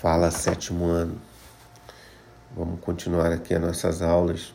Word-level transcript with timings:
Fala 0.00 0.30
sétimo 0.30 0.86
ano. 0.86 1.20
Vamos 2.54 2.78
continuar 2.80 3.32
aqui 3.32 3.54
as 3.54 3.60
nossas 3.60 4.02
aulas 4.02 4.52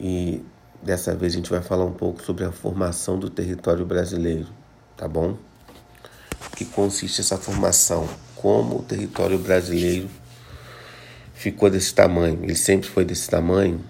e 0.00 0.44
dessa 0.82 1.14
vez 1.14 1.34
a 1.34 1.36
gente 1.36 1.50
vai 1.50 1.62
falar 1.62 1.84
um 1.84 1.92
pouco 1.92 2.20
sobre 2.22 2.44
a 2.44 2.50
formação 2.50 3.18
do 3.18 3.30
território 3.30 3.86
brasileiro, 3.86 4.48
tá 4.96 5.06
bom? 5.06 5.36
Que 6.56 6.64
consiste 6.64 7.20
essa 7.20 7.36
formação? 7.38 8.08
Como 8.34 8.80
o 8.80 8.82
território 8.82 9.38
brasileiro 9.38 10.08
ficou 11.32 11.70
desse 11.70 11.94
tamanho? 11.94 12.42
Ele 12.42 12.56
sempre 12.56 12.88
foi 12.88 13.04
desse 13.04 13.30
tamanho 13.30 13.80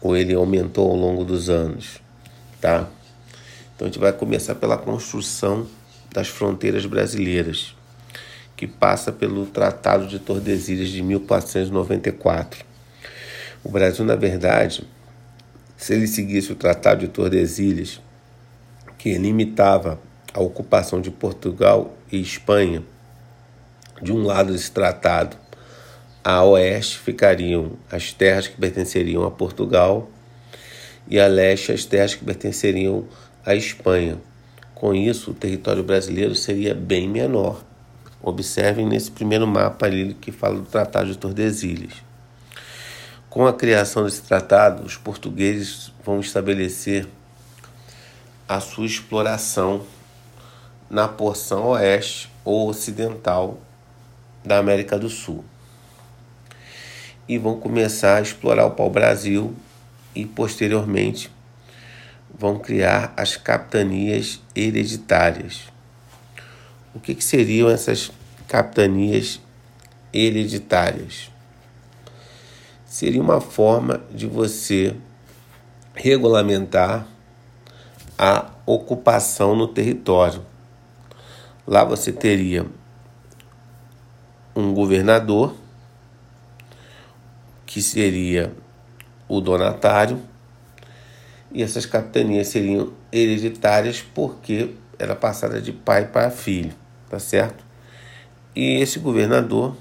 ou 0.00 0.16
ele 0.16 0.34
aumentou 0.34 0.90
ao 0.90 0.96
longo 0.96 1.24
dos 1.24 1.48
anos, 1.48 1.98
tá? 2.60 2.88
Então 3.74 3.86
a 3.86 3.90
gente 3.90 3.98
vai 3.98 4.12
começar 4.12 4.54
pela 4.54 4.76
construção 4.76 5.66
das 6.12 6.28
fronteiras 6.28 6.84
brasileiras 6.84 7.74
que 8.62 8.66
passa 8.68 9.10
pelo 9.10 9.44
Tratado 9.46 10.06
de 10.06 10.20
Tordesilhas 10.20 10.88
de 10.90 11.02
1494. 11.02 12.64
O 13.64 13.68
Brasil, 13.68 14.04
na 14.04 14.14
verdade, 14.14 14.86
se 15.76 15.94
ele 15.94 16.06
seguisse 16.06 16.52
o 16.52 16.54
Tratado 16.54 17.00
de 17.00 17.08
Tordesilhas, 17.08 18.00
que 18.96 19.18
limitava 19.18 19.98
a 20.32 20.40
ocupação 20.40 21.00
de 21.00 21.10
Portugal 21.10 21.92
e 22.12 22.20
Espanha, 22.20 22.84
de 24.00 24.12
um 24.12 24.22
lado 24.22 24.52
desse 24.52 24.70
tratado, 24.70 25.36
a 26.22 26.44
oeste 26.44 26.98
ficariam 26.98 27.72
as 27.90 28.12
terras 28.12 28.46
que 28.46 28.56
pertenceriam 28.56 29.24
a 29.24 29.30
Portugal 29.32 30.08
e 31.08 31.18
a 31.18 31.26
leste 31.26 31.72
as 31.72 31.84
terras 31.84 32.14
que 32.14 32.24
pertenceriam 32.24 33.08
à 33.44 33.56
Espanha. 33.56 34.18
Com 34.72 34.94
isso, 34.94 35.32
o 35.32 35.34
território 35.34 35.82
brasileiro 35.82 36.36
seria 36.36 36.76
bem 36.76 37.08
menor. 37.08 37.71
Observem 38.22 38.86
nesse 38.86 39.10
primeiro 39.10 39.48
mapa 39.48 39.86
ali 39.86 40.14
que 40.14 40.30
fala 40.30 40.54
do 40.54 40.66
Tratado 40.66 41.10
de 41.10 41.18
Tordesilhas. 41.18 41.94
Com 43.28 43.46
a 43.46 43.52
criação 43.52 44.04
desse 44.04 44.22
tratado, 44.22 44.84
os 44.84 44.96
portugueses 44.96 45.92
vão 46.04 46.20
estabelecer 46.20 47.08
a 48.48 48.60
sua 48.60 48.86
exploração 48.86 49.84
na 50.88 51.08
porção 51.08 51.68
oeste 51.68 52.30
ou 52.44 52.68
ocidental 52.68 53.58
da 54.44 54.58
América 54.58 54.96
do 54.96 55.08
Sul. 55.08 55.44
E 57.26 57.38
vão 57.38 57.58
começar 57.58 58.18
a 58.18 58.22
explorar 58.22 58.66
o 58.66 58.72
pau-brasil 58.72 59.52
e, 60.14 60.24
posteriormente, 60.26 61.28
vão 62.32 62.58
criar 62.58 63.12
as 63.16 63.36
capitanias 63.36 64.40
hereditárias 64.54 65.71
o 66.94 67.00
que, 67.00 67.14
que 67.14 67.24
seriam 67.24 67.70
essas 67.70 68.10
capitanias 68.46 69.40
hereditárias? 70.12 71.30
Seria 72.84 73.22
uma 73.22 73.40
forma 73.40 74.02
de 74.10 74.26
você 74.26 74.94
regulamentar 75.94 77.06
a 78.18 78.50
ocupação 78.66 79.56
no 79.56 79.66
território. 79.66 80.44
Lá 81.66 81.82
você 81.82 82.12
teria 82.12 82.66
um 84.54 84.74
governador, 84.74 85.56
que 87.64 87.80
seria 87.80 88.54
o 89.26 89.40
donatário, 89.40 90.20
e 91.50 91.62
essas 91.62 91.86
capitanias 91.86 92.48
seriam 92.48 92.92
hereditárias 93.10 94.02
porque 94.02 94.74
era 94.98 95.16
passada 95.16 95.60
de 95.60 95.72
pai 95.72 96.06
para 96.06 96.30
filho 96.30 96.81
tá 97.12 97.18
certo? 97.18 97.62
E 98.56 98.80
esse 98.80 98.98
governador, 98.98 99.76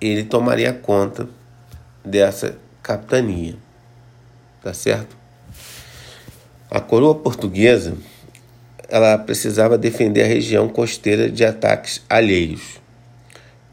ele 0.00 0.22
tomaria 0.22 0.72
conta 0.72 1.28
dessa 2.04 2.56
capitania, 2.80 3.56
tá 4.62 4.72
certo? 4.72 5.16
A 6.70 6.80
coroa 6.80 7.16
portuguesa, 7.16 7.96
ela 8.88 9.18
precisava 9.18 9.76
defender 9.76 10.22
a 10.22 10.26
região 10.28 10.68
costeira 10.68 11.28
de 11.28 11.44
ataques 11.44 12.00
alheios, 12.08 12.80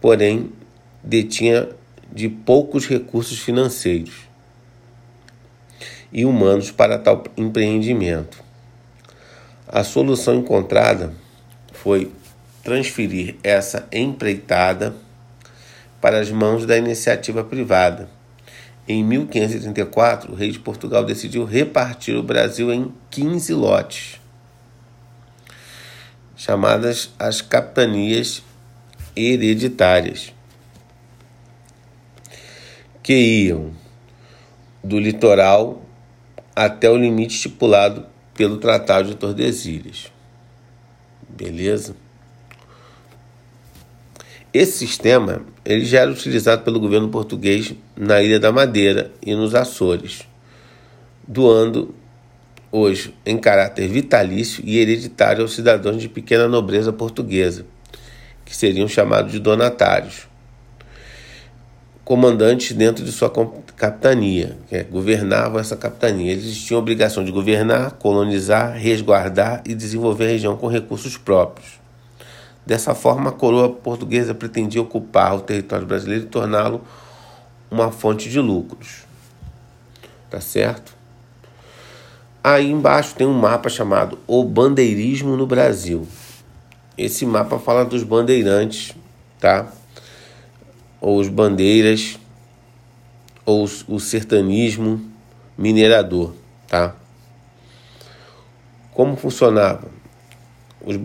porém 0.02 0.52
detinha 1.04 1.70
de 2.12 2.28
poucos 2.28 2.88
recursos 2.88 3.38
financeiros 3.38 4.28
e 6.12 6.26
humanos 6.26 6.72
para 6.72 6.98
tal 6.98 7.24
empreendimento. 7.38 8.44
A 9.68 9.84
solução 9.84 10.34
encontrada 10.38 11.14
foi 11.72 12.12
transferir 12.68 13.38
essa 13.46 13.88
empreitada 13.94 14.94
para 16.02 16.20
as 16.20 16.30
mãos 16.30 16.66
da 16.66 16.78
iniciativa 16.78 17.42
privada. 17.42 18.10
Em 18.86 19.02
1534, 19.06 20.34
o 20.34 20.36
rei 20.36 20.52
de 20.52 20.60
Portugal 20.60 21.06
decidiu 21.06 21.46
repartir 21.46 22.18
o 22.18 22.22
Brasil 22.22 22.70
em 22.74 22.94
15 23.10 23.54
lotes, 23.54 24.20
chamadas 26.36 27.10
as 27.18 27.40
capitanias 27.40 28.44
hereditárias, 29.16 30.34
que 33.02 33.14
iam 33.14 33.72
do 34.84 35.00
litoral 35.00 35.82
até 36.54 36.90
o 36.90 36.98
limite 36.98 37.36
estipulado 37.36 38.06
pelo 38.34 38.58
Tratado 38.58 39.08
de 39.08 39.16
Tordesilhas. 39.16 40.12
Beleza? 41.30 41.96
Esse 44.54 44.78
sistema 44.78 45.42
ele 45.66 45.86
já 45.86 46.00
era 46.00 46.12
utilizado 46.12 46.64
pelo 46.64 46.80
governo 46.80 47.10
português 47.10 47.74
na 47.96 48.22
Ilha 48.24 48.40
da 48.40 48.52
Madeira 48.52 49.12
e 49.22 49.36
nos 49.36 49.54
Açores, 49.54 50.22
doando 51.28 51.94
hoje 52.72 53.14
em 53.26 53.38
caráter 53.38 53.90
vitalício 53.90 54.64
e 54.66 54.80
hereditário 54.80 55.42
aos 55.42 55.54
cidadãos 55.54 56.02
de 56.02 56.08
pequena 56.08 56.48
nobreza 56.48 56.94
portuguesa, 56.94 57.66
que 58.46 58.56
seriam 58.56 58.88
chamados 58.88 59.34
de 59.34 59.40
donatários, 59.40 60.28
comandantes 62.06 62.72
dentro 62.72 63.04
de 63.04 63.12
sua 63.12 63.30
capitania, 63.76 64.58
que 64.70 64.78
é, 64.78 64.84
governavam 64.84 65.60
essa 65.60 65.76
capitania. 65.76 66.32
Eles 66.32 66.58
tinham 66.58 66.80
a 66.80 66.82
obrigação 66.82 67.22
de 67.26 67.34
governar, 67.34 67.92
colonizar, 68.00 68.78
resguardar 68.78 69.62
e 69.66 69.76
desenvolver 69.76 70.24
a 70.24 70.30
região 70.30 70.56
com 70.56 70.68
recursos 70.68 71.18
próprios. 71.18 71.86
Dessa 72.68 72.94
forma, 72.94 73.30
a 73.30 73.32
coroa 73.32 73.70
portuguesa 73.70 74.36
pretendia 74.36 74.82
ocupar 74.82 75.34
o 75.38 75.40
território 75.40 75.88
brasileiro 75.88 76.26
e 76.26 76.28
torná-lo 76.28 76.82
uma 77.72 77.94
fonte 77.94 78.30
de 78.30 78.42
lucros. 78.42 79.06
Tá 80.30 80.42
certo? 80.42 80.94
Aí 82.44 82.70
embaixo 82.70 83.16
tem 83.16 83.26
um 83.26 83.32
mapa 83.32 83.70
chamado 83.70 84.20
O 84.28 84.44
Bandeirismo 84.44 85.38
no 85.38 85.48
Brasil. 85.48 86.06
Esse 86.98 87.26
mapa 87.26 87.58
fala 87.58 87.86
dos 87.86 88.04
bandeirantes, 88.04 88.94
tá? 89.40 89.72
Ou 91.00 91.22
os 91.22 91.30
bandeiras, 91.30 92.20
ou 93.46 93.64
o 93.88 93.98
sertanismo 93.98 95.10
minerador, 95.58 96.34
tá? 96.68 96.94
Como 98.94 99.16
funcionava? 99.16 99.88
Os, 100.86 101.00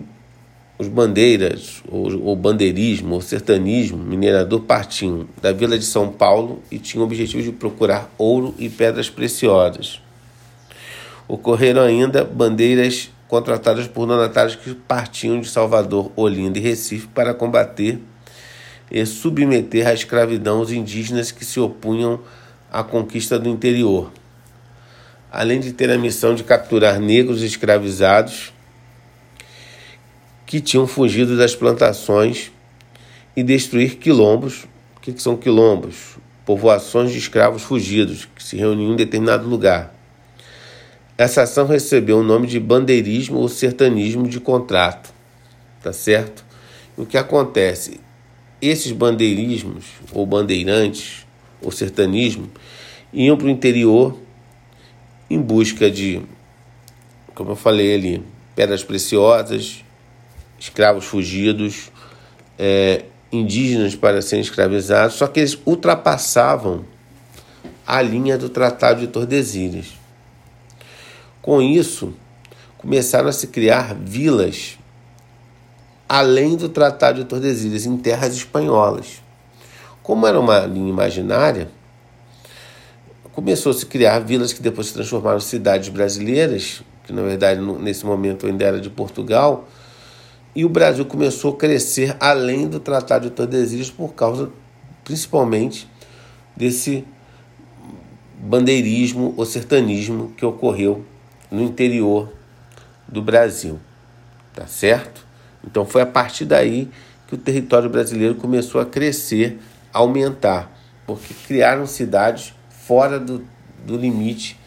os 0.83 0.89
bandeiras, 0.89 1.81
ou, 1.89 2.21
ou 2.23 2.35
bandeirismo, 2.35 3.15
ou 3.15 3.21
sertanismo 3.21 3.97
minerador 3.97 4.61
partiam 4.61 5.27
da 5.41 5.51
vila 5.51 5.77
de 5.77 5.85
São 5.85 6.11
Paulo 6.11 6.61
e 6.69 6.77
tinham 6.77 7.03
o 7.03 7.05
objetivo 7.05 7.41
de 7.41 7.51
procurar 7.51 8.13
ouro 8.17 8.53
e 8.59 8.69
pedras 8.69 9.09
preciosas. 9.09 10.01
Ocorreram 11.27 11.81
ainda 11.81 12.23
bandeiras 12.23 13.09
contratadas 13.27 13.87
por 13.87 14.05
donatários 14.05 14.55
que 14.55 14.75
partiam 14.75 15.39
de 15.39 15.49
Salvador, 15.49 16.11
Olinda 16.15 16.59
e 16.59 16.61
Recife 16.61 17.07
para 17.07 17.33
combater 17.33 17.99
e 18.91 19.03
submeter 19.05 19.87
à 19.87 19.93
escravidão 19.93 20.61
os 20.61 20.71
indígenas 20.71 21.31
que 21.31 21.43
se 21.43 21.59
opunham 21.59 22.19
à 22.71 22.83
conquista 22.83 23.39
do 23.39 23.49
interior. 23.49 24.11
Além 25.31 25.59
de 25.59 25.73
ter 25.73 25.89
a 25.89 25.97
missão 25.97 26.35
de 26.35 26.43
capturar 26.43 26.99
negros 26.99 27.41
escravizados 27.41 28.53
que 30.45 30.59
tinham 30.59 30.87
fugido 30.87 31.37
das 31.37 31.55
plantações 31.55 32.51
e 33.35 33.43
destruir 33.43 33.97
quilombos. 33.97 34.65
O 34.97 34.99
que, 34.99 35.19
são 35.19 35.35
quilombos? 35.35 36.17
Povoações 36.45 37.11
de 37.11 37.17
escravos 37.17 37.63
fugidos 37.63 38.27
que 38.35 38.43
se 38.43 38.55
reuniam 38.57 38.93
em 38.93 38.95
determinado 38.95 39.47
lugar. 39.47 39.93
Essa 41.17 41.43
ação 41.43 41.67
recebeu 41.67 42.19
o 42.19 42.23
nome 42.23 42.47
de 42.47 42.59
bandeirismo 42.59 43.37
ou 43.37 43.47
sertanismo 43.47 44.27
de 44.27 44.39
contrato, 44.39 45.13
tá 45.81 45.93
certo? 45.93 46.43
O 46.97 47.05
que 47.05 47.17
acontece? 47.17 47.99
Esses 48.61 48.91
bandeirismos 48.91 49.85
ou 50.11 50.25
bandeirantes 50.25 51.25
ou 51.61 51.71
sertanismo 51.71 52.49
iam 53.11 53.37
para 53.37 53.47
o 53.47 53.49
interior 53.49 54.17
em 55.29 55.39
busca 55.39 55.89
de, 55.89 56.21
como 57.33 57.51
eu 57.51 57.55
falei 57.55 57.93
ali, 57.93 58.23
pedras 58.55 58.83
preciosas, 58.83 59.83
escravos 60.63 61.03
fugidos 61.03 61.91
é, 62.57 63.03
indígenas 63.29 63.95
para 63.97 64.21
serem 64.21 64.41
escravizados, 64.41 65.15
só 65.15 65.27
que 65.27 65.41
eles 65.41 65.57
ultrapassavam 65.65 66.85
a 67.85 68.01
linha 68.01 68.37
do 68.37 68.47
Tratado 68.47 69.01
de 69.01 69.07
Tordesilhas. 69.07 69.87
Com 71.41 71.61
isso, 71.61 72.13
começaram 72.77 73.27
a 73.27 73.33
se 73.33 73.47
criar 73.47 73.93
vilas 73.93 74.77
além 76.07 76.55
do 76.55 76.69
Tratado 76.69 77.21
de 77.21 77.25
Tordesilhas, 77.25 77.85
em 77.85 77.97
terras 77.97 78.33
espanholas. 78.33 79.21
Como 80.01 80.25
era 80.25 80.39
uma 80.39 80.59
linha 80.61 80.89
imaginária, 80.89 81.69
começou 83.33 83.71
a 83.71 83.75
se 83.75 83.85
criar 83.85 84.19
vilas 84.19 84.53
que 84.53 84.61
depois 84.61 84.87
se 84.87 84.93
transformaram 84.93 85.39
em 85.39 85.41
cidades 85.41 85.89
brasileiras, 85.89 86.81
que 87.05 87.11
na 87.11 87.21
verdade 87.21 87.59
nesse 87.59 88.05
momento 88.05 88.45
ainda 88.45 88.63
era 88.63 88.79
de 88.79 88.89
Portugal, 88.89 89.67
e 90.55 90.63
o 90.63 90.69
Brasil 90.69 91.05
começou 91.05 91.53
a 91.53 91.57
crescer 91.57 92.15
além 92.19 92.67
do 92.67 92.79
Tratado 92.79 93.29
de 93.29 93.35
Tordesilhas 93.35 93.89
por 93.89 94.13
causa 94.13 94.51
principalmente 95.03 95.89
desse 96.55 97.05
bandeirismo 98.39 99.33
ou 99.35 99.45
sertanismo 99.45 100.33
que 100.37 100.45
ocorreu 100.45 101.03
no 101.49 101.61
interior 101.61 102.31
do 103.07 103.21
Brasil. 103.21 103.79
Tá 104.53 104.67
certo? 104.67 105.25
Então 105.65 105.85
foi 105.85 106.01
a 106.01 106.05
partir 106.05 106.45
daí 106.45 106.89
que 107.27 107.35
o 107.35 107.37
território 107.37 107.89
brasileiro 107.89 108.35
começou 108.35 108.79
a 108.79 108.85
crescer, 108.85 109.59
a 109.91 109.99
aumentar, 109.99 110.71
porque 111.07 111.33
criaram 111.33 111.87
cidades 111.87 112.53
fora 112.69 113.19
do, 113.19 113.43
do 113.85 113.97
limite 113.97 114.59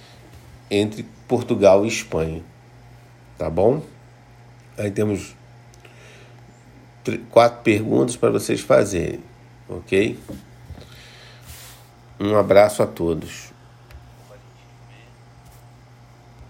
entre 0.71 1.07
Portugal 1.29 1.85
e 1.85 1.89
Espanha. 1.89 2.43
Tá 3.39 3.49
bom? 3.49 3.83
Aí 4.77 4.91
temos 4.91 5.37
quatro 7.31 7.63
perguntas 7.63 8.17
para 8.17 8.31
vocês 8.31 8.61
fazerem, 8.61 9.21
ok? 9.69 10.19
Um 12.19 12.37
abraço 12.37 12.83
a 12.83 12.87
todos. 12.87 13.56